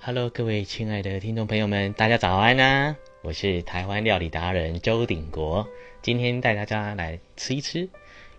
[0.00, 2.96] Hello，各位亲爱的听众朋友们，大家早安啊！
[3.20, 5.68] 我是台湾料理达人周鼎国，
[6.00, 7.88] 今天带大家来吃一吃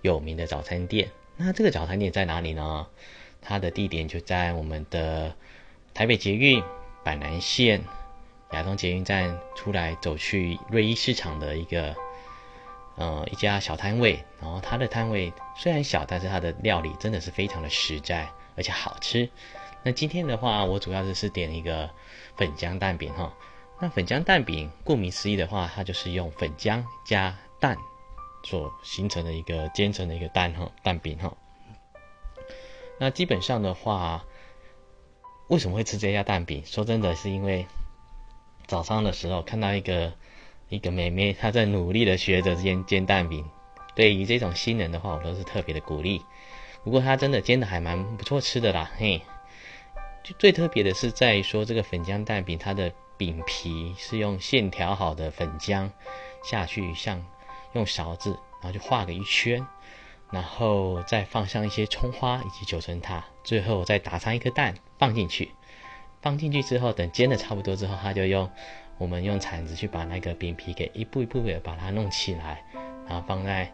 [0.01, 1.09] 有名的早餐店。
[1.35, 2.87] 那这个早餐店在哪里呢？
[3.41, 5.35] 它的地点就在我们的
[5.93, 6.63] 台北捷运
[7.03, 7.81] 板南线
[8.53, 11.93] 亚东捷运站出来，走去瑞一市场的一个。
[12.95, 19.29] 呃，一家小摊位，然后它的摊位虽然小，但是它的料理真的是非常的实在，而且好吃。
[19.83, 21.89] 那今天的话，我主要就是点一个
[22.35, 23.33] 粉浆蛋饼哈。
[23.79, 27.77] 那粉浆蛋饼，顾名思义的话，它就是用粉浆加蛋
[28.43, 31.33] 所形成的一个煎成的一个蛋哈蛋饼哈。
[32.99, 34.25] 那基本上的话，
[35.47, 36.63] 为什么会吃这家蛋饼？
[36.65, 37.65] 说真的是因为
[38.67, 40.13] 早上的时候看到一个。
[40.71, 43.43] 一个妹妹，她在努力的学着煎煎蛋饼。
[43.95, 46.21] 对于这种新人的话，我都是特别的鼓励。
[46.83, 49.19] 不过她真的煎的还蛮不错吃的啦，嘿。
[50.23, 55.89] 就最特别的是在于说这个粉浆蛋饼，它的饼皮是用现调好的粉浆
[56.43, 57.25] 下去，像
[57.73, 59.65] 用勺子，然后就画个一圈，
[60.31, 65.51] 然后再放上一些葱花以及九层塔，最后再打上一颗蛋放进去。
[66.21, 68.49] 放进去之后，等煎的差不多之后，他就用。
[68.97, 72.65] 我们用铲子去把那个饼皮给一步一步的把它弄起来，
[73.07, 73.73] 然后放在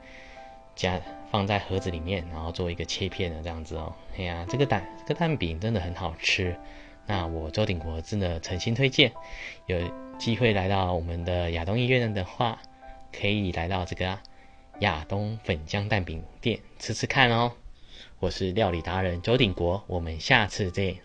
[0.75, 0.99] 加
[1.31, 3.93] 放在盒子里面，然后做一个切片的这样子哦。
[4.17, 6.55] 哎呀，这个蛋这个蛋饼真的很好吃。
[7.07, 9.11] 那我周鼎国真的诚心推荐，
[9.67, 9.79] 有
[10.17, 12.59] 机会来到我们的亚东医院的话，
[13.11, 14.17] 可以来到这个
[14.79, 17.51] 亚东粉浆蛋饼店吃吃看哦。
[18.19, 21.04] 我是料理达人周鼎国，我们下次见。